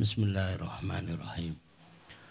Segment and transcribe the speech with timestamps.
[0.00, 1.60] Bismillahirrahmanirrahim.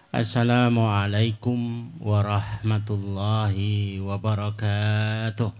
[0.10, 5.54] Assalamualaikum warahmatullahi wabarakatuh.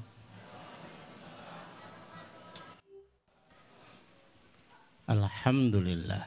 [5.06, 6.26] Alhamdulillah.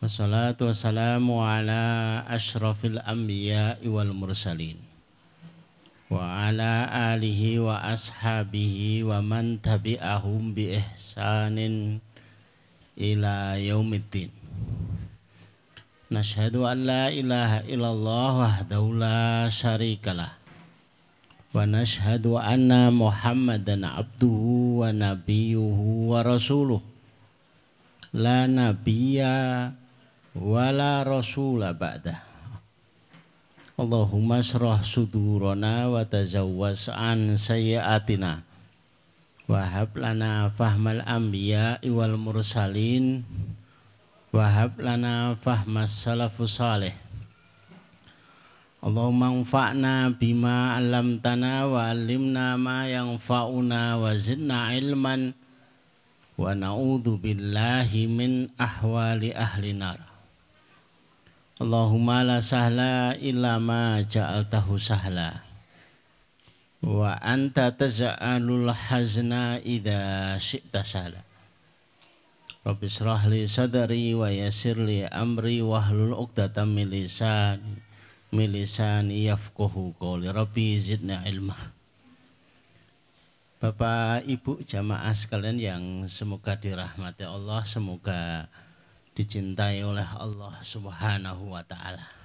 [0.00, 4.80] Wassalatu wassalamu ala ashrafil anbiya wal mursalin.
[6.08, 12.00] Wa ala alihi wa ashabihi wa man tabi'ahum bi ihsanin
[13.02, 14.30] ila yaumiddin.
[16.12, 20.38] Nashhadu an la ilaha illallah wahdahu la syarikalah
[21.50, 26.78] wa nashhadu anna Muhammadan abduhu wa nabiyuhu wa rasuluh.
[28.14, 29.72] La nabiyya
[30.38, 32.28] wa la rasula ba'dah.
[33.80, 38.51] Allahumma syrah sudurana wa tazawwas an sayyiatina
[39.52, 43.20] Wahab lana fahmal anbiya wal mursalin.
[44.32, 46.96] Wahab lana fahmas salafus salih.
[48.80, 55.36] Allahumma anfa'na bima alamtana wa alimna ma yanfa'una wa zidna ilman.
[56.40, 60.00] Wa na'udhu billahi min ahwali ahli nar.
[61.60, 65.51] Allahumma la sahla illa ma ja'altahu sahla
[66.82, 71.22] wa anta taz'alul hazna idza syi'ta sala.
[72.62, 77.78] Rabbi israh li sadri wa yassir li amri wahlul 'uqdatam min lisani
[78.34, 80.30] min lisani yafqahu qawli.
[80.30, 81.54] Rabbi zidna ilma.
[83.62, 88.50] Bapak Ibu jamaah sekalian yang semoga dirahmati Allah, semoga
[89.14, 92.21] dicintai oleh Allah Subhanahu wa taala.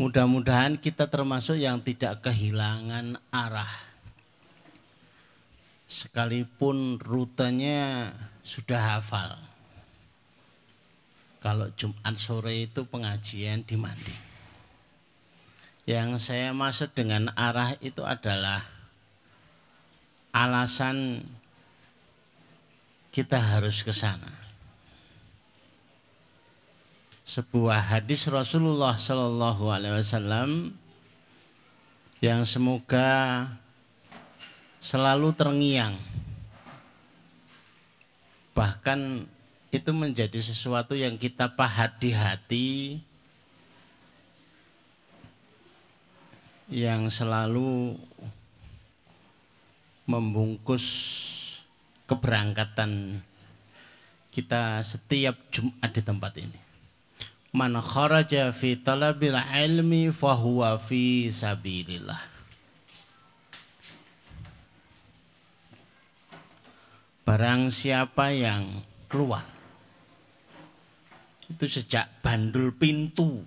[0.00, 3.68] Mudah-mudahan kita termasuk yang tidak kehilangan arah.
[5.84, 8.08] Sekalipun rutenya
[8.40, 9.36] sudah hafal.
[11.44, 14.16] Kalau Jumat sore itu pengajian di Mandi.
[15.84, 18.64] Yang saya maksud dengan arah itu adalah
[20.32, 21.28] alasan
[23.12, 24.49] kita harus ke sana
[27.30, 30.74] sebuah hadis Rasulullah Shallallahu Alaihi Wasallam
[32.18, 33.46] yang semoga
[34.82, 35.94] selalu terngiang.
[38.50, 39.30] Bahkan
[39.70, 42.68] itu menjadi sesuatu yang kita pahat di hati
[46.66, 47.94] yang selalu
[50.02, 50.82] membungkus
[52.10, 53.22] keberangkatan
[54.34, 56.69] kita setiap Jumat di tempat ini
[57.50, 62.22] man kharaja fi talabil ilmi fahuwa fi sabilillah.
[67.26, 69.46] Barang siapa yang keluar
[71.46, 73.42] itu sejak bandul pintu.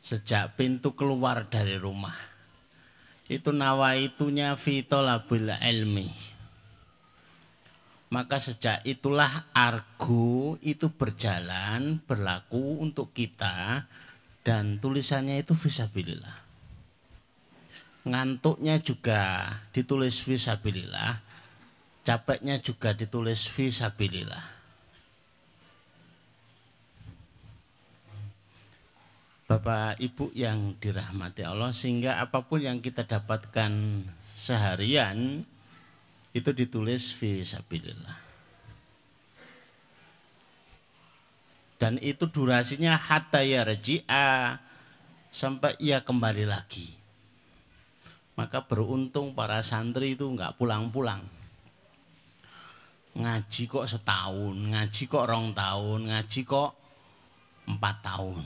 [0.00, 2.18] Sejak pintu keluar dari rumah
[3.30, 6.10] itu nawaitunya fi talabil ilmi
[8.10, 13.86] maka sejak itulah argo itu berjalan berlaku untuk kita
[14.42, 16.42] dan tulisannya itu visabilillah.
[18.10, 21.22] Ngantuknya juga ditulis visabilillah,
[22.02, 24.58] capeknya juga ditulis visabilillah.
[29.46, 33.70] Bapak Ibu yang dirahmati Allah sehingga apa pun yang kita dapatkan
[34.34, 35.42] seharian
[36.30, 38.18] itu ditulis fi sabilillah.
[41.80, 44.60] Dan itu durasinya hatta yarji'a
[45.32, 46.92] sampai ia kembali lagi.
[48.36, 51.24] Maka beruntung para santri itu enggak pulang-pulang.
[53.16, 56.70] Ngaji kok setahun, ngaji kok rong tahun, ngaji kok
[57.66, 58.44] empat tahun.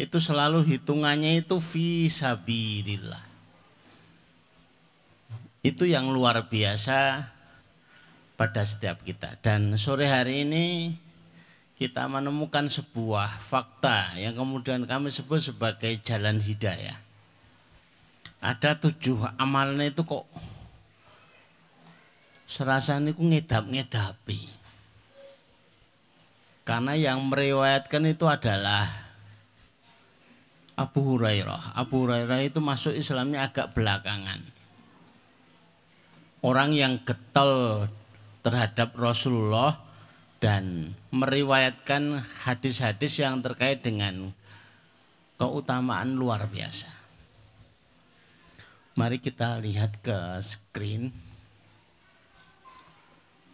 [0.00, 3.29] Itu selalu hitungannya itu fi sabilillah
[5.60, 7.28] itu yang luar biasa
[8.40, 9.36] pada setiap kita.
[9.44, 10.96] Dan sore hari ini
[11.76, 16.96] kita menemukan sebuah fakta yang kemudian kami sebut sebagai jalan hidayah.
[18.40, 20.24] Ada tujuh amalnya itu kok
[22.48, 24.56] serasa ini ku ngedap-ngedapi.
[26.64, 28.88] Karena yang meriwayatkan itu adalah
[30.80, 31.76] Abu Hurairah.
[31.76, 34.59] Abu Hurairah itu masuk Islamnya agak belakangan
[36.40, 37.88] orang yang getol
[38.40, 39.76] terhadap Rasulullah
[40.40, 44.32] dan meriwayatkan hadis-hadis yang terkait dengan
[45.36, 46.88] keutamaan luar biasa.
[48.96, 51.12] Mari kita lihat ke screen.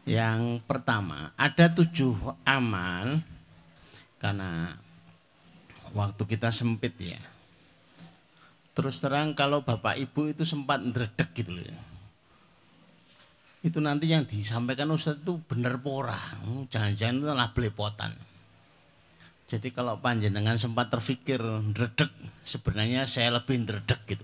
[0.06, 2.14] Yang pertama, ada tujuh
[2.46, 3.26] amal
[4.22, 4.78] karena
[5.90, 7.18] waktu kita sempit ya.
[8.74, 11.66] Terus terang kalau Bapak Ibu itu sempat ndredeg gitu loh.
[11.66, 11.85] ya.
[13.66, 16.38] Itu nanti yang disampaikan Ustadz itu bener pora.
[16.70, 18.14] Jangan-jangan itu lah belepotan.
[19.50, 22.14] Jadi kalau panjenengan sempat terfikir ndredeg,
[22.46, 24.22] sebenarnya saya lebih ndredeg gitu.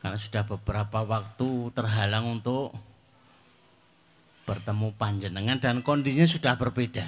[0.00, 2.72] Karena sudah beberapa waktu terhalang untuk
[4.48, 7.04] bertemu panjenengan dan kondisinya sudah berbeda.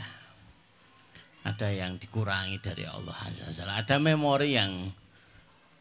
[1.48, 3.48] Ada yang dikurangi dari Allah Azza.
[3.48, 4.92] Ada memori yang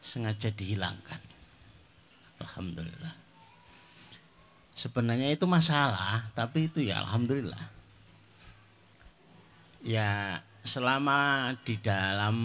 [0.00, 1.20] sengaja dihilangkan.
[2.40, 3.27] Alhamdulillah.
[4.78, 7.66] Sebenarnya itu masalah, tapi itu ya alhamdulillah.
[9.82, 12.36] Ya selama di dalam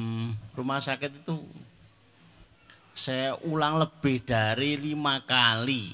[0.57, 1.45] rumah sakit itu
[2.97, 5.93] saya ulang lebih dari lima kali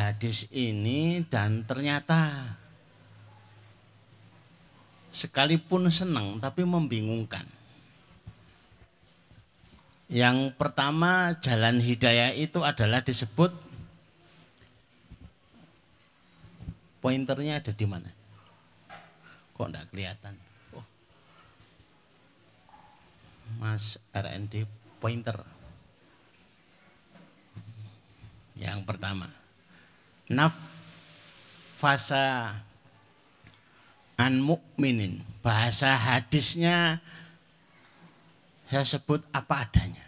[0.00, 2.56] hadis ini dan ternyata
[5.12, 7.44] sekalipun senang tapi membingungkan.
[10.08, 13.65] Yang pertama jalan hidayah itu adalah disebut
[17.06, 18.10] pointernya ada di mana?
[19.54, 20.34] Kok enggak kelihatan?
[20.74, 20.82] Oh.
[23.62, 24.66] Mas RND
[24.98, 25.38] pointer.
[28.58, 29.30] Yang pertama,
[30.26, 30.98] nafasa
[34.18, 35.22] an mukminin.
[35.46, 36.98] Bahasa hadisnya
[38.66, 40.02] saya sebut apa adanya.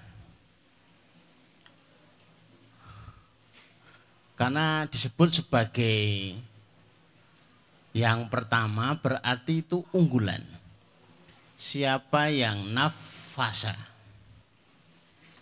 [4.35, 6.35] Karena disebut sebagai
[7.96, 10.44] yang pertama berarti itu unggulan.
[11.58, 13.75] Siapa yang nafasa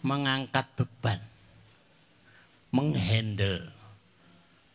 [0.00, 1.20] mengangkat beban,
[2.72, 3.74] menghandle.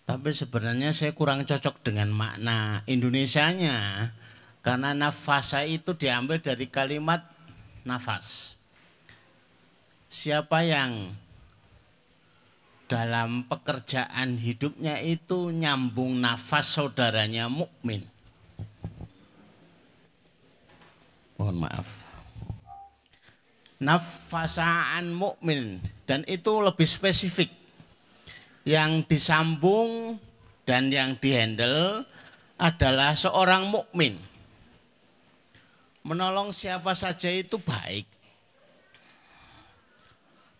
[0.03, 4.12] Tapi sebenarnya saya kurang cocok dengan makna Indonesianya
[4.59, 7.25] karena nafasa itu diambil dari kalimat
[7.88, 8.59] nafas.
[10.12, 11.15] Siapa yang
[12.91, 18.03] dalam pekerjaan hidupnya itu nyambung nafas saudaranya mukmin.
[21.39, 22.03] Mohon maaf.
[23.79, 27.47] Nafasaan mukmin dan itu lebih spesifik.
[28.67, 30.19] Yang disambung
[30.67, 32.03] dan yang dihandle
[32.59, 34.19] adalah seorang mukmin.
[36.03, 38.05] Menolong siapa saja itu baik.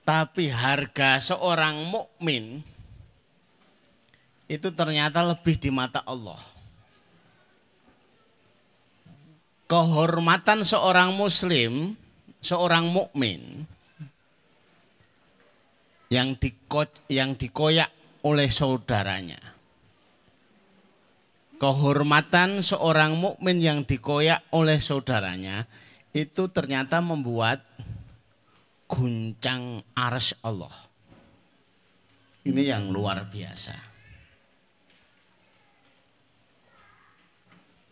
[0.02, 2.66] Tapi harga seorang mukmin
[4.52, 6.42] itu ternyata lebih di mata Allah.
[9.72, 11.96] Kehormatan seorang muslim,
[12.44, 13.64] seorang mukmin
[16.12, 17.88] yang diko, yang dikoyak
[18.28, 19.40] oleh saudaranya.
[21.56, 25.70] Kehormatan seorang mukmin yang dikoyak oleh saudaranya
[26.12, 27.64] itu ternyata membuat
[28.92, 30.76] guncang aras Allah.
[32.44, 33.72] Ini yang luar biasa.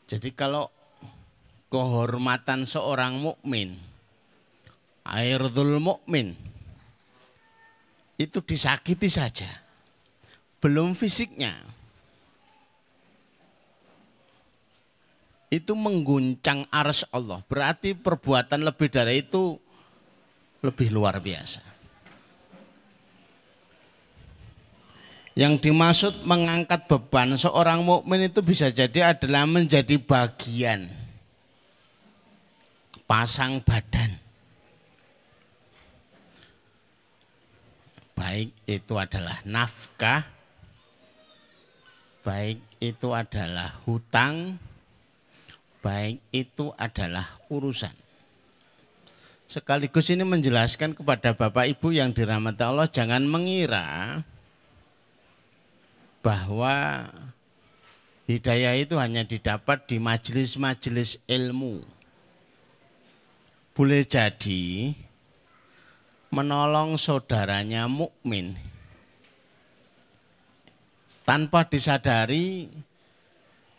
[0.10, 0.68] Jadi kalau
[1.72, 3.78] kehormatan seorang mukmin,
[5.08, 6.34] airdul mukmin
[8.20, 9.48] itu disakiti saja.
[10.60, 11.56] Belum fisiknya.
[15.48, 17.42] Itu mengguncang ars Allah.
[17.48, 19.58] Berarti perbuatan lebih dari itu
[20.60, 21.64] lebih luar biasa.
[25.40, 30.92] Yang dimaksud mengangkat beban seorang mukmin itu bisa jadi adalah menjadi bagian
[33.08, 34.20] pasang badan.
[38.20, 40.28] Baik itu adalah nafkah,
[42.20, 44.60] baik itu adalah hutang,
[45.80, 48.09] baik itu adalah urusan.
[49.50, 54.22] Sekaligus ini menjelaskan kepada Bapak Ibu yang dirahmati Allah jangan mengira
[56.22, 57.10] bahwa
[58.30, 61.82] hidayah itu hanya didapat di majelis-majelis ilmu.
[63.74, 64.94] Boleh jadi
[66.30, 68.54] menolong saudaranya mukmin
[71.26, 72.70] tanpa disadari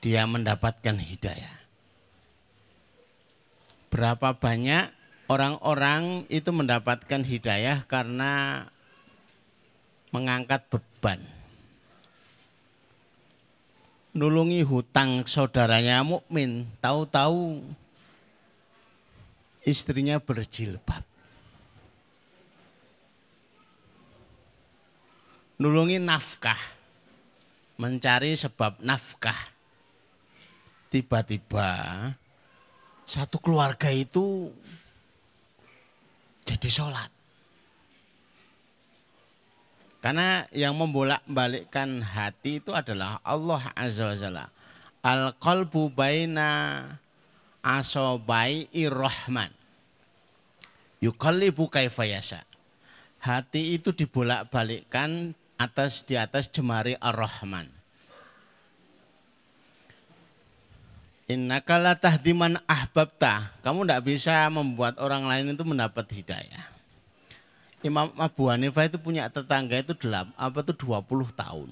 [0.02, 1.62] dia mendapatkan hidayah.
[3.86, 4.99] Berapa banyak
[5.30, 8.66] orang-orang itu mendapatkan hidayah karena
[10.10, 11.22] mengangkat beban.
[14.10, 17.62] Nulungi hutang saudaranya mukmin, tahu-tahu
[19.62, 21.06] istrinya berjilbab.
[25.62, 26.58] Nulungi nafkah,
[27.78, 29.38] mencari sebab nafkah.
[30.90, 31.70] Tiba-tiba
[33.06, 34.50] satu keluarga itu
[36.70, 37.10] sholat.
[40.00, 44.46] Karena yang membolak-balikkan hati itu adalah Allah Azza wa Jalla.
[45.04, 46.80] Al-qalbu baina
[47.60, 49.52] asobai irrahman.
[51.04, 52.48] Yukallibu kaifayasa.
[53.20, 57.79] Hati itu dibolak-balikkan atas di atas jemari ar-Rahman.
[61.30, 63.54] Innaka la tahdiman ahbabta.
[63.62, 66.66] Kamu tidak bisa membuat orang lain itu mendapat hidayah.
[67.86, 71.70] Imam Abu Hanifah itu punya tetangga itu delap, apa itu 20 tahun.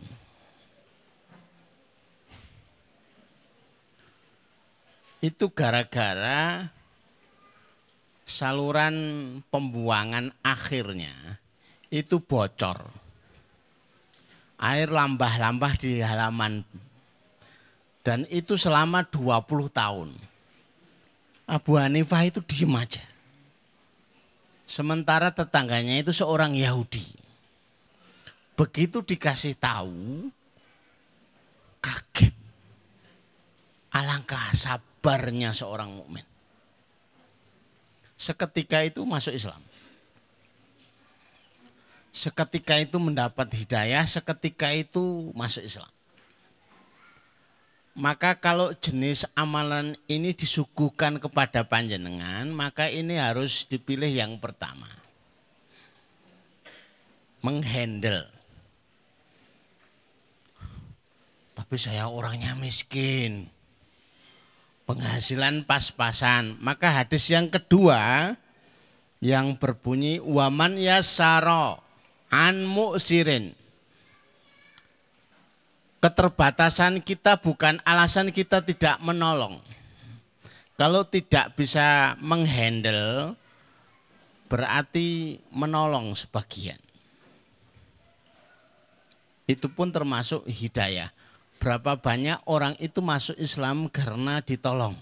[5.19, 6.71] Itu gara-gara
[8.23, 8.95] saluran
[9.51, 11.43] pembuangan akhirnya
[11.91, 12.95] itu bocor.
[14.63, 16.63] Air lambah-lambah di halaman
[18.07, 20.11] dan itu selama 20 tahun.
[21.49, 23.05] Abu Hanifah itu diem aja.
[24.69, 27.05] Sementara tetangganya itu seorang Yahudi.
[28.53, 30.29] Begitu dikasih tahu,
[31.81, 32.37] kaget.
[33.89, 36.27] Alangkah sabarnya seorang mukmin.
[38.19, 39.63] Seketika itu masuk Islam.
[42.13, 45.89] Seketika itu mendapat hidayah, seketika itu masuk Islam.
[47.99, 54.87] Maka kalau jenis amalan ini disuguhkan kepada panjenengan, maka ini harus dipilih yang pertama.
[57.43, 58.31] Menghandle.
[61.59, 63.51] Tapi saya orangnya miskin.
[64.87, 66.55] Penghasilan pas-pasan.
[66.63, 68.31] Maka hadis yang kedua
[69.19, 71.83] yang berbunyi waman yasaro
[72.31, 73.59] an mu'sirin
[76.09, 79.61] keterbatasan kita bukan alasan kita tidak menolong.
[80.81, 83.37] Kalau tidak bisa menghandle,
[84.49, 86.81] berarti menolong sebagian.
[89.45, 91.13] Itu pun termasuk hidayah.
[91.61, 94.97] Berapa banyak orang itu masuk Islam karena ditolong.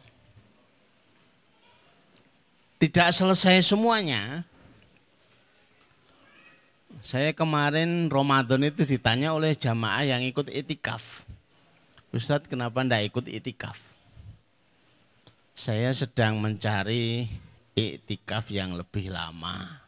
[2.83, 4.43] Tidak selesai semuanya,
[7.05, 11.29] saya kemarin Ramadan itu ditanya oleh jamaah yang ikut itikaf.
[12.15, 13.77] Ustadz kenapa ndak ikut itikaf?
[15.57, 17.29] Saya sedang mencari
[17.77, 19.85] itikaf yang lebih lama.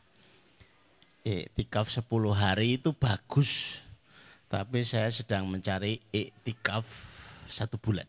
[1.25, 3.81] Itikaf 10 hari itu bagus.
[4.49, 6.85] Tapi saya sedang mencari itikaf
[7.45, 8.09] satu bulan.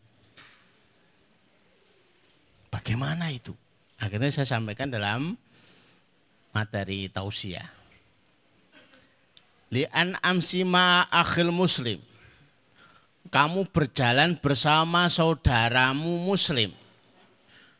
[2.72, 3.52] Bagaimana itu?
[4.00, 5.36] Akhirnya saya sampaikan dalam
[6.56, 7.79] materi tausiah
[9.70, 12.02] li'an amsima akhil muslim.
[13.30, 16.74] Kamu berjalan bersama saudaramu muslim.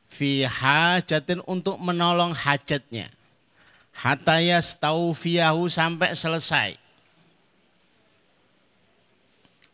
[0.06, 3.10] Fi hajatin untuk menolong hajatnya.
[3.90, 6.70] Hatta yastaufiyahu sampai selesai.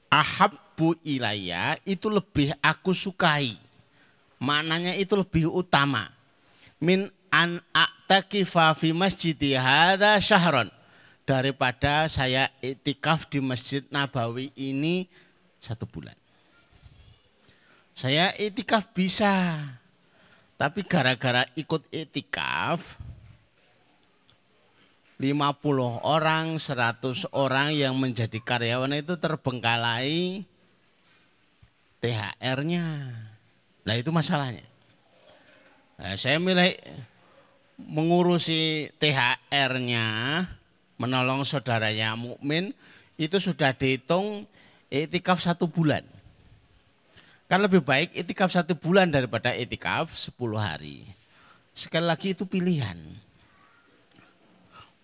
[0.08, 3.60] Ahabbu ilayya itu lebih aku sukai.
[4.40, 6.08] Maknanya itu lebih utama.
[6.80, 10.72] Min an a'takifa fi masjidi hadha syahron
[11.26, 15.10] daripada saya itikaf di Masjid Nabawi ini
[15.58, 16.14] satu bulan.
[17.92, 19.58] Saya itikaf bisa,
[20.54, 23.02] tapi gara-gara ikut itikaf,
[25.18, 30.44] 50 orang, 100 orang yang menjadi karyawan itu terbengkalai
[32.04, 32.86] THR-nya.
[33.82, 34.68] Nah itu masalahnya.
[35.96, 36.76] Nah, saya milih
[37.80, 40.06] mengurusi THR-nya
[40.96, 42.72] menolong saudaranya mukmin
[43.16, 44.44] itu sudah dihitung
[44.92, 46.04] itikaf satu bulan.
[47.46, 51.06] Kan lebih baik itikaf satu bulan daripada itikaf sepuluh hari.
[51.76, 52.98] Sekali lagi itu pilihan.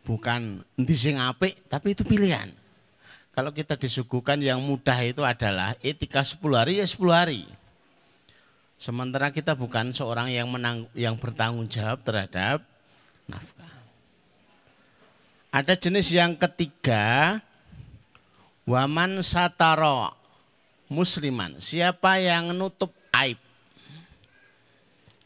[0.02, 2.50] Bukan di sing apik, tapi itu pilihan.
[3.32, 7.46] Kalau kita disuguhkan yang mudah itu adalah itikaf sepuluh hari ya sepuluh hari.
[8.74, 12.66] Sementara kita bukan seorang yang menang, yang bertanggung jawab terhadap
[13.30, 13.81] nafkah.
[15.52, 17.36] Ada jenis yang ketiga,
[18.64, 20.16] waman sataro
[20.88, 21.60] musliman.
[21.60, 23.36] Siapa yang nutup aib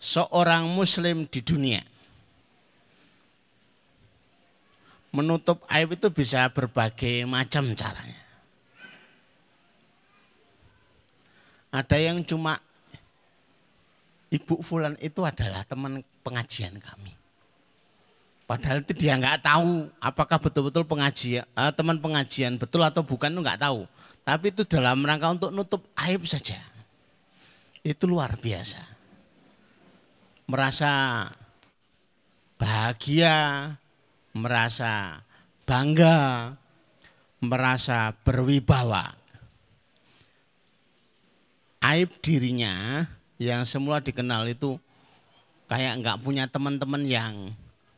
[0.03, 1.83] seorang muslim di dunia.
[5.15, 8.23] Menutup aib itu bisa berbagai macam caranya.
[11.71, 12.59] Ada yang cuma
[14.27, 17.26] Ibu Fulan itu adalah teman pengajian kami.
[18.47, 23.43] Padahal itu dia nggak tahu apakah betul-betul pengajian uh, teman pengajian betul atau bukan itu
[23.43, 23.91] nggak tahu.
[24.23, 26.63] Tapi itu dalam rangka untuk nutup aib saja.
[27.83, 28.83] Itu luar biasa.
[30.47, 30.91] Merasa
[32.55, 33.35] bahagia,
[34.31, 35.23] merasa
[35.67, 36.55] bangga,
[37.43, 39.11] merasa berwibawa.
[41.83, 43.07] Aib dirinya
[43.43, 44.79] yang semula dikenal itu
[45.67, 47.35] kayak nggak punya teman-teman yang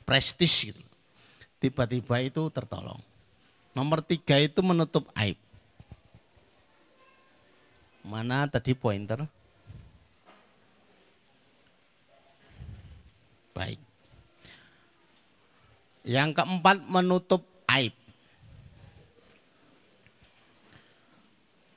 [0.09, 0.81] prestis gitu.
[1.61, 2.97] Tiba-tiba itu tertolong.
[3.77, 5.37] Nomor tiga itu menutup aib.
[8.01, 9.29] Mana tadi pointer?
[13.53, 13.77] Baik.
[16.09, 17.93] Yang keempat menutup aib.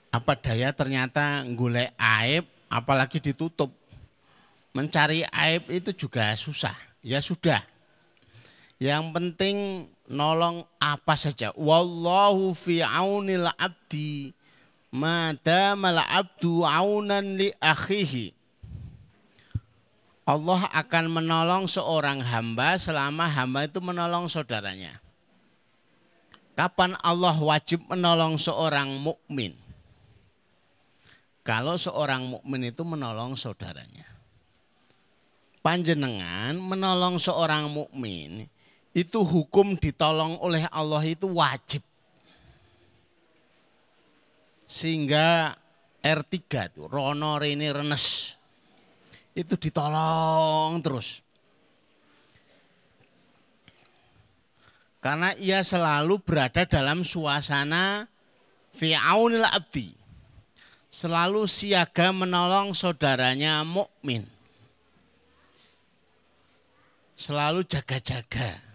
[0.07, 3.75] Apa daya ternyata gulai aib apalagi ditutup.
[4.71, 6.77] Mencari aib itu juga susah.
[7.03, 7.70] Ya sudah.
[8.81, 9.57] Yang penting
[10.09, 11.53] nolong apa saja.
[11.53, 14.33] Wallahu fi aunil abdi
[14.89, 18.33] madamal abdu aunan li akhihi.
[20.25, 24.97] Allah akan menolong seorang hamba selama hamba itu menolong saudaranya.
[26.57, 29.53] Kapan Allah wajib menolong seorang mukmin?
[31.45, 34.11] Kalau seorang mukmin itu menolong saudaranya
[35.61, 38.49] panjenengan menolong seorang mukmin
[38.91, 41.83] itu hukum ditolong oleh Allah itu wajib.
[44.67, 45.55] Sehingga
[45.99, 46.35] R3
[46.71, 48.35] itu Rono Rene Renes
[49.35, 51.23] itu ditolong terus.
[55.01, 58.05] Karena ia selalu berada dalam suasana
[58.75, 59.97] fi'aunil abdi.
[60.91, 64.27] Selalu siaga menolong saudaranya mukmin
[67.21, 68.70] selalu jaga-jaga.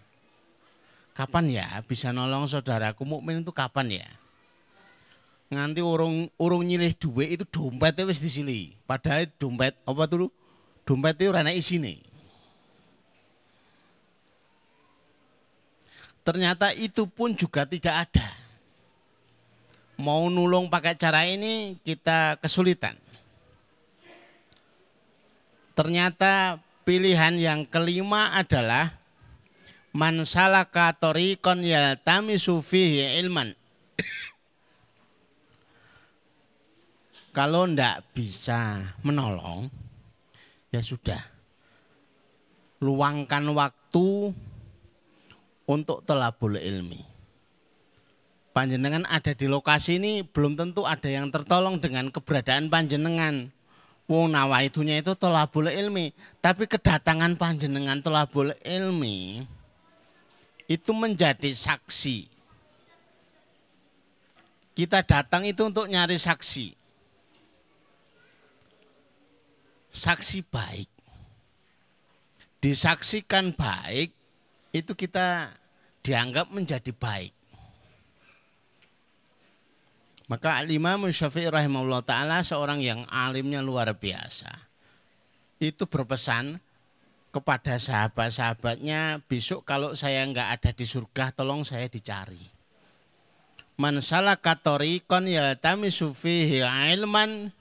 [1.17, 4.09] Kapan ya bisa nolong saudaraku mukmin itu kapan ya?
[5.49, 8.77] Nganti urung urung nyilih duit itu dompetnya wis disili.
[8.85, 10.29] Padahal dompet apa tuh?
[10.85, 12.05] Dompet itu rana isine.
[16.21, 18.27] Ternyata itu pun juga tidak ada.
[19.97, 22.99] Mau nulung pakai cara ini kita kesulitan.
[25.73, 28.95] Ternyata Pilihan yang kelima adalah
[29.97, 33.57] man salaka tariqan yaltamisu fihi ilman.
[37.33, 39.73] Kalau ndak bisa menolong,
[40.73, 41.21] ya sudah.
[42.81, 44.37] Luangkan waktu
[45.65, 47.01] untuk telabul ilmi.
[48.53, 53.53] Panjenengan ada di lokasi ini belum tentu ada yang tertolong dengan keberadaan panjenengan.
[54.09, 56.17] Wong nawaitunya itu tolabul ilmi.
[56.41, 59.45] Tapi kedatangan panjenengan tolabul ilmi
[60.67, 62.27] itu menjadi saksi.
[64.77, 66.75] Kita datang itu untuk nyari saksi.
[69.95, 70.91] Saksi baik.
[72.61, 74.13] Disaksikan baik,
[74.75, 75.55] itu kita
[76.05, 77.33] dianggap menjadi baik.
[80.27, 84.51] Maka Imam Syafi'i rahimahullah ta'ala seorang yang alimnya luar biasa.
[85.63, 86.59] Itu berpesan
[87.37, 92.41] kepada sahabat-sahabatnya besok kalau saya nggak ada di surga tolong saya dicari.
[93.77, 97.53] Man salaka tariqan yaltamisu fihi ilman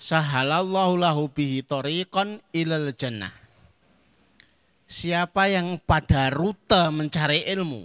[0.00, 3.36] sahalallahu lahu bihi tariqan ilal jannah.
[4.88, 7.84] Siapa yang pada rute mencari ilmu,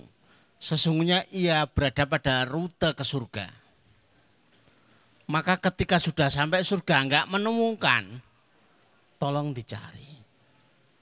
[0.63, 3.67] sesungguhnya ia berada pada rute ke surga
[5.27, 8.23] maka ketika sudah sampai surga enggak menemukan,
[9.19, 10.16] tolong dicari.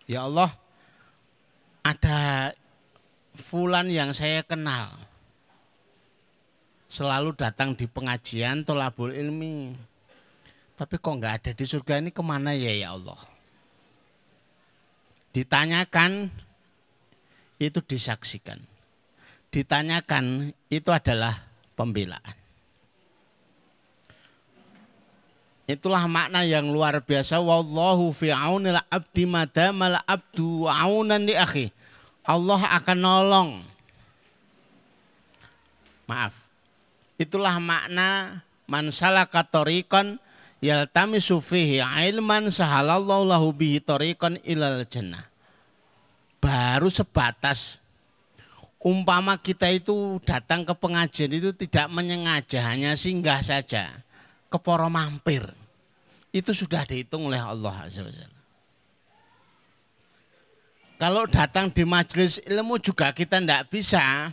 [0.05, 0.53] Ya Allah,
[1.81, 2.53] ada
[3.33, 4.93] fulan yang saya kenal.
[6.85, 9.73] Selalu datang di pengajian tolabul ilmi.
[10.77, 13.17] Tapi kok enggak ada di surga ini ke mana ya ya Allah?
[15.33, 16.29] Ditanyakan,
[17.57, 18.61] itu disaksikan.
[19.51, 22.44] Ditanyakan, itu adalah pembelaan.
[25.65, 27.41] Itulah makna yang luar biasa.
[27.41, 31.73] Wallahu fi aunil abdi madamal abdu aunan li akhi.
[32.21, 33.51] Allah akan nolong.
[36.05, 36.37] Maaf.
[37.17, 40.21] Itulah makna man salaka tariqan
[40.61, 45.25] yaltamisu fihi ilman sahalallahu lahu bihi tariqan ilal jannah.
[46.37, 47.81] Baru sebatas
[48.77, 54.04] umpama kita itu datang ke pengajian itu tidak menyengaja hanya singgah saja
[54.55, 55.43] keporo mampir.
[56.31, 58.11] Itu sudah dihitung oleh Allah Azza wa
[60.95, 64.31] Kalau datang di majelis ilmu juga kita tidak bisa,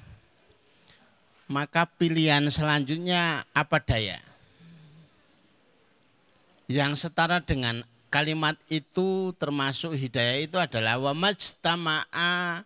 [1.50, 4.22] maka pilihan selanjutnya apa daya?
[6.70, 7.82] Yang setara dengan
[8.14, 12.62] kalimat itu termasuk hidayah itu adalah wa majtama'a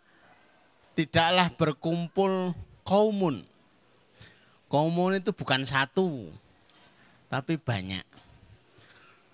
[0.92, 2.52] tidaklah berkumpul
[2.84, 3.48] kaumun.
[4.68, 6.28] Kaumun itu bukan satu,
[7.26, 8.04] tapi banyak.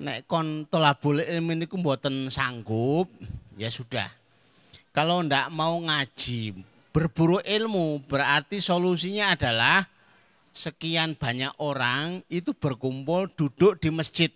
[0.03, 3.07] Nek kon tolabul ilmi niku mboten sanggup,
[3.55, 4.23] ya sudah
[4.93, 6.53] kalau ndak mau ngaji,
[6.93, 9.89] berburu ilmu, berarti solusinya adalah
[10.53, 14.29] sekian banyak orang itu berkumpul duduk di masjid.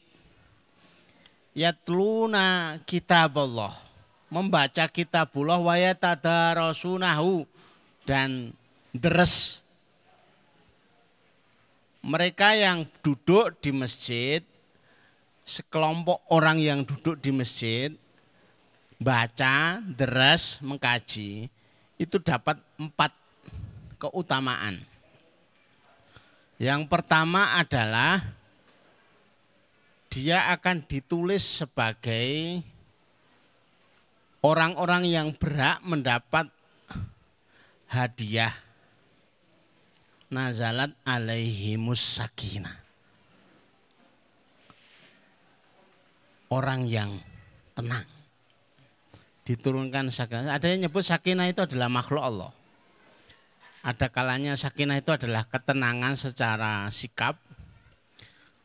[1.53, 3.77] Yatluna kitab Allah.
[4.33, 7.45] Membaca kitabullah wa yatadarasunahu
[8.09, 8.57] dan
[8.97, 9.61] deres
[12.07, 14.39] mereka yang duduk di masjid,
[15.43, 17.91] sekelompok orang yang duduk di masjid,
[19.03, 21.51] baca, deres, mengkaji,
[21.99, 23.11] itu dapat empat
[23.99, 24.87] keutamaan.
[26.63, 28.23] Yang pertama adalah
[30.07, 32.63] dia akan ditulis sebagai
[34.47, 36.47] orang-orang yang berhak mendapat
[37.91, 38.66] hadiah
[40.31, 42.83] nazalat alaihimus sakinah.
[46.47, 47.19] Orang yang
[47.75, 48.07] tenang
[49.47, 50.59] diturunkan sakinah.
[50.59, 52.51] Ada yang nyebut sakinah itu adalah makhluk Allah.
[53.87, 57.39] Ada kalanya sakinah itu adalah ketenangan secara sikap.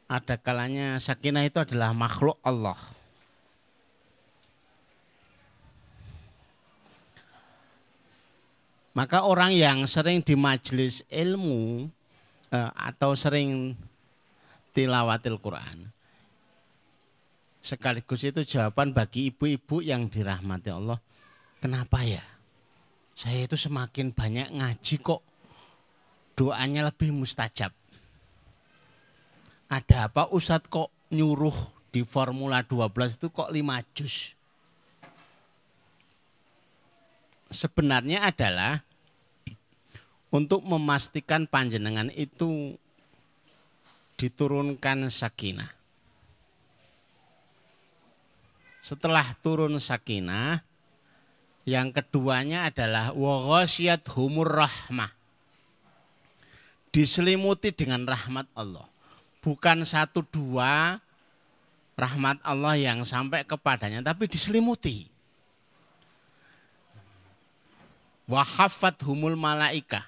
[0.10, 2.78] Ada kalanya sakinah itu adalah makhluk Allah.
[8.92, 11.88] Maka orang yang sering di majelis ilmu
[12.52, 13.76] eh, atau sering
[14.76, 15.92] tilawatil Quran
[17.62, 20.98] sekaligus itu jawaban bagi ibu-ibu yang dirahmati Allah.
[21.62, 22.26] Kenapa ya?
[23.14, 25.22] Saya itu semakin banyak ngaji kok
[26.34, 27.70] doanya lebih mustajab.
[29.70, 31.54] Ada apa Ustadz kok nyuruh
[31.94, 34.34] di Formula 12 itu kok 5 juz?
[37.52, 38.80] Sebenarnya adalah
[40.32, 42.80] untuk memastikan panjenengan itu
[44.16, 45.82] diturunkan sakinah
[48.82, 50.66] setelah turun sakinah,
[51.70, 55.14] yang keduanya adalah waghasiyat humur rahmah.
[56.90, 58.90] Diselimuti dengan rahmat Allah.
[59.40, 61.00] Bukan satu dua
[61.96, 65.08] rahmat Allah yang sampai kepadanya, tapi diselimuti.
[68.30, 70.06] Wahafat humul malaika.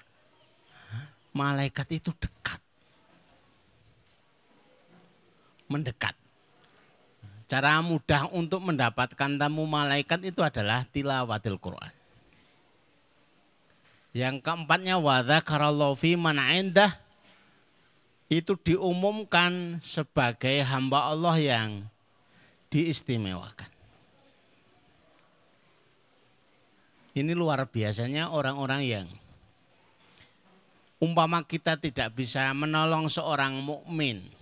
[1.34, 2.62] Malaikat itu dekat.
[5.66, 6.14] Mendekat.
[7.50, 11.92] Cara mudah untuk mendapatkan tamu malaikat itu adalah tilawatil Quran.
[14.14, 16.94] Yang keempatnya wadzakarallahu fi man indah
[18.30, 21.70] itu diumumkan sebagai hamba Allah yang
[22.70, 23.73] diistimewakan.
[27.14, 29.06] Ini luar biasanya orang-orang yang
[30.98, 34.34] umpama kita tidak bisa menolong seorang mukmin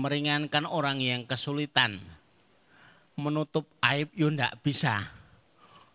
[0.00, 2.00] meringankan orang yang kesulitan.
[3.20, 5.04] Menutup aib yo ndak bisa.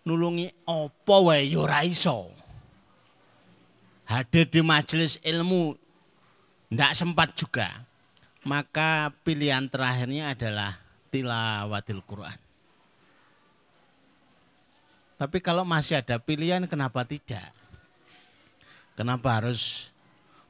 [0.06, 2.30] Nulungi opo wae yo iso.
[4.06, 5.73] Hadir di majelis ilmu
[6.69, 7.89] ndak sempat juga.
[8.45, 10.78] Maka pilihan terakhirnya adalah
[11.10, 12.44] tilawatil Quran.
[15.15, 17.56] Tapi kalau masih ada pilihan kenapa tidak?
[18.95, 19.91] Kenapa harus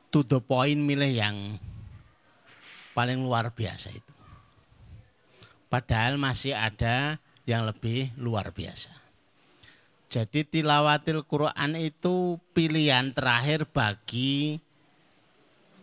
[0.09, 1.37] to the point milih yang
[2.95, 4.13] paling luar biasa itu.
[5.67, 8.95] Padahal masih ada yang lebih luar biasa.
[10.07, 14.55] Jadi tilawatil Quran itu pilihan terakhir bagi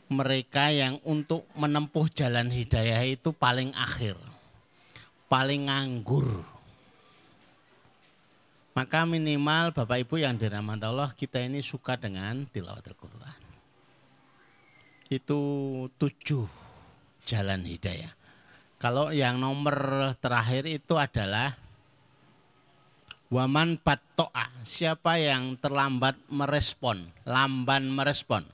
[0.09, 4.17] mereka yang untuk menempuh jalan hidayah itu paling akhir,
[5.29, 6.52] paling nganggur.
[8.73, 13.41] Maka minimal Bapak Ibu yang dirahmati Allah kita ini suka dengan tilawatil Quran.
[15.13, 15.41] Itu
[16.01, 16.49] tujuh
[17.29, 18.17] jalan hidayah.
[18.81, 21.55] Kalau yang nomor terakhir itu adalah
[23.29, 28.45] waman patoa, siapa yang terlambat merespon, lamban merespon.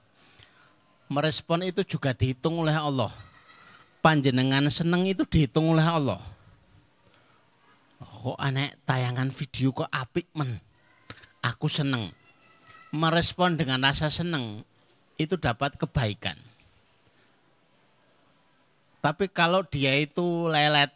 [1.09, 3.15] Merespon itu juga dihitung oleh Allah.
[4.05, 6.21] Panjenengan seneng itu dihitung oleh Allah.
[8.19, 10.59] Kok aneh tayangan video kok apik men.
[11.39, 12.11] Aku seneng.
[12.91, 14.67] Merespon dengan rasa seneng
[15.15, 16.35] itu dapat kebaikan.
[18.99, 20.91] Tapi kalau dia itu lelet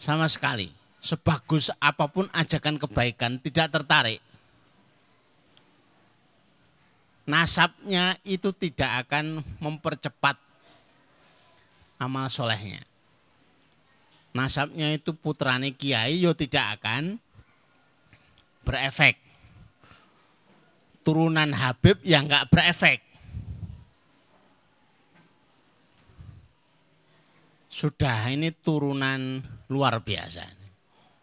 [0.00, 0.72] sama sekali,
[1.04, 4.24] sebagus apa pun ajakan kebaikan tidak tertarik.
[7.28, 10.40] Nasabnya itu tidak akan mempercepat
[12.00, 12.80] amal solehnya.
[14.32, 17.20] Nasabnya itu putrane kiai yo tidak akan
[18.64, 19.20] berefek.
[21.04, 23.04] Turunan Habib yang nggak berefek.
[27.68, 30.44] Sudah ini turunan luar biasa.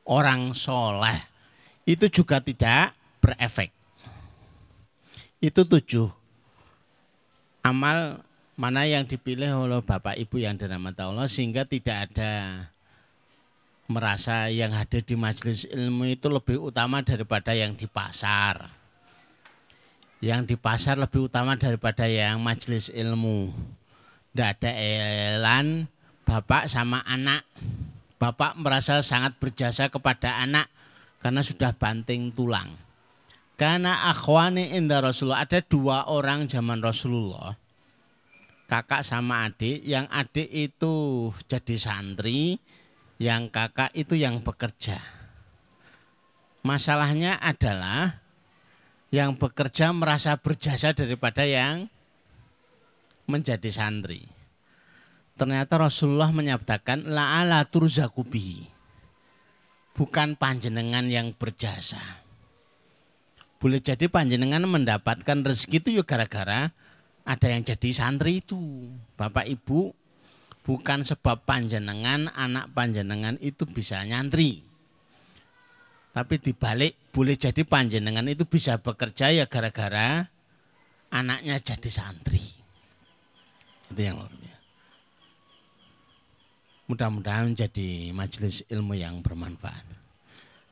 [0.09, 1.17] Orang soleh
[1.85, 3.73] itu juga tidak berefek.
[5.41, 6.09] Itu tujuh
[7.65, 8.21] amal
[8.59, 12.67] mana yang dipilih oleh Bapak Ibu yang dirahmati Allah sehingga tidak ada
[13.89, 18.69] merasa yang hadir di majelis ilmu itu lebih utama daripada yang di pasar.
[20.21, 23.49] Yang di pasar lebih utama daripada yang majelis ilmu.
[24.29, 25.89] Tidak ada elan
[26.21, 27.41] bapak sama anak.
[28.21, 30.69] Bapak merasa sangat berjasa kepada anak
[31.19, 32.69] karena sudah banting tulang.
[33.57, 37.57] Karena akhwani indah Rasulullah ada dua orang zaman Rasulullah
[38.69, 39.81] kakak sama adik.
[39.81, 40.95] Yang adik itu
[41.49, 42.61] jadi santri,
[43.19, 44.95] yang kakak itu yang bekerja.
[46.63, 48.23] Masalahnya adalah
[49.11, 51.91] yang bekerja merasa berjasa daripada yang
[53.27, 54.23] menjadi santri.
[55.35, 58.67] Ternyata Rasulullah menyabdakan la'ala turzakubi.
[59.95, 61.99] Bukan panjenengan yang berjasa.
[63.59, 66.71] Boleh jadi panjenengan mendapatkan rezeki itu ya gara-gara
[67.27, 68.59] ada yang jadi santri itu.
[69.19, 69.98] Bapak Ibu
[70.65, 74.63] bukan sebab panjenengan anak panjenengan itu bisa nyantri.
[76.09, 80.25] Tapi dibalik boleh jadi panjenengan itu bisa bekerja ya gara-gara
[81.13, 82.41] anaknya jadi santri.
[83.89, 84.39] Itu yang luar.
[86.89, 89.85] Mudah-mudahan menjadi majelis ilmu yang bermanfaat.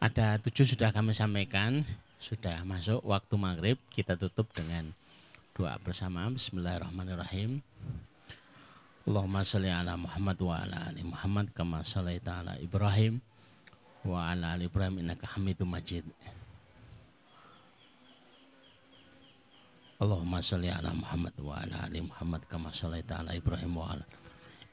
[0.02, 1.86] Ada tujuh sudah kami sampaikan,
[2.18, 4.98] sudah masuk waktu maghrib, kita tutup dengan
[5.54, 7.62] doa bersama Bismillahirrahmanirrahim
[9.08, 13.24] Allahumma salli ala Muhammad wa ala ali Muhammad kama sallaita ala Ibrahim
[14.04, 16.04] wa ala ali Ibrahim innaka Hamidum Majid.
[20.04, 24.04] Allahumma salli ala Muhammad wa ala ali Muhammad kama sallaita ala Ibrahim wa ala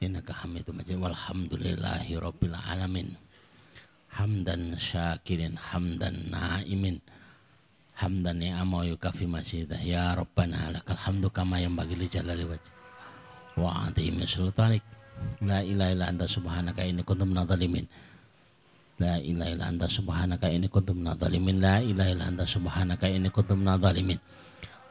[0.02, 0.98] innaka Hamidum Majid.
[0.98, 3.14] Walhamdulillahi rabbil alamin.
[4.18, 6.98] Hamdan syakirin hamdan naimin.
[8.02, 12.73] Hamdan ni'ama yukafi masidah ya rabbana lakal hamdu kama yang bagi li wajh
[13.58, 14.82] wa azimi sultanik.
[15.46, 17.86] La ilaha illa anta subhanaka inni kuntum minadh-dhalimin
[18.98, 23.62] la ilaha illa anta subhanaka inni kuntum minadh-dhalimin la ilaha illa anta subhanaka inni kuntum
[23.62, 24.20] minadh-dhalimin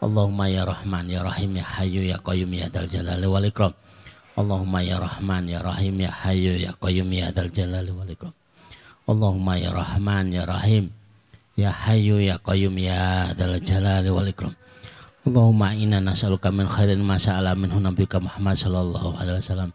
[0.04, 3.72] Allahumma ya Rahman ya Rahim ya Hayyu ya Qayyum ya Dzal Jalali wal Ikram.
[4.36, 8.36] Allahumma ya Rahman ya Rahim ya Hayyu ya Qayyum ya Dzal Jalali wal Ikram.
[9.08, 10.92] Allahumma ya Rahman ya Rahim
[11.56, 14.52] Ya Hayyu Ya Qayyum Ya Dzal Jalali wal Ikram.
[15.24, 19.72] Allahumma inna nas'aluka min khairin ma sa'ala minhu nabiyuka Muhammad sallallahu alaihi wasallam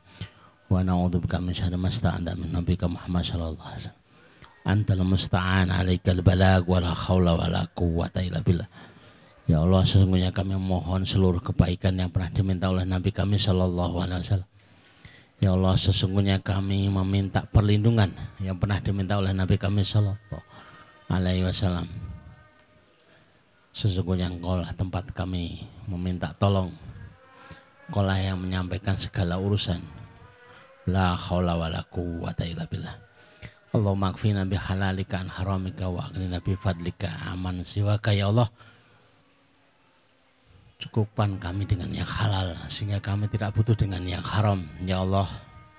[0.69, 4.05] wa na'udzubika min syarri ma sta'anta min nabiyuka Muhammad sallallahu alaihi wasallam.
[4.69, 8.69] Antal musta'an alaikal balag wa la haula wa la quwwata illa billah.
[9.49, 14.21] Ya Allah sesungguhnya kami mohon seluruh kebaikan yang pernah diminta oleh Nabi kami sallallahu alaihi
[14.21, 14.51] wasallam.
[15.41, 18.13] Ya Allah sesungguhnya kami meminta perlindungan
[18.45, 20.45] yang pernah diminta oleh Nabi kami sallallahu
[21.09, 21.89] alaihi wasallam.
[23.79, 26.75] Sesungguhnya engkau lah tempat kami meminta tolong.
[27.87, 29.79] Engkau lah yang menyampaikan segala urusan.
[30.91, 32.99] La haula wa la quwwata illa billah.
[33.71, 38.51] Allahumma kfina bi halalika an haramika wa aghnina bi fadlika aman siwaka ya Allah.
[40.83, 44.67] Cukupkan kami dengan yang halal sehingga kami tidak butuh dengan yang haram.
[44.83, 45.31] Ya Allah,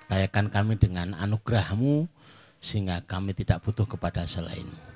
[0.08, 2.08] kayakan kami dengan anugerahmu
[2.64, 4.89] sehingga kami tidak butuh kepada selainmu.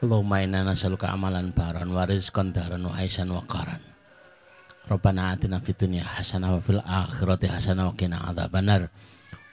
[0.00, 3.84] Allahumma inna nas'aluka amalan baran wa rizqan daran wa aisan wa qaran.
[4.88, 8.88] Rabbana atina fid dunya hasanah wa fil akhirati hasanah wa qina adzabannar.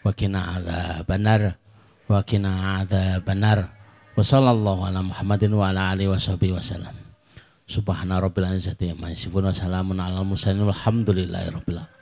[0.07, 1.59] Wa qina adzabannar.
[2.07, 3.59] Wa qina adzabannar.
[4.15, 6.95] Wa sallallahu ala Muhammadin wa ala alihi wa sahbihi wa salam.
[7.67, 11.95] Subhana rabbil izzati amma yasifun wa salamun ala mursalin walhamdulillahi rabbil alamin.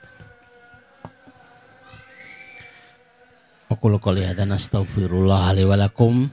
[3.74, 6.30] Aku qouli hadza nastaghfirullah li wa lakum.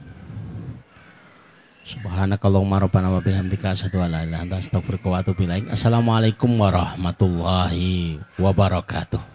[1.84, 5.68] Subhanakallahumma rabbana wa bihamdika asyhadu an la ilaha anta astaghfiruka wa atubu ilaik.
[5.68, 9.33] Assalamualaikum warahmatullahi wabarakatuh.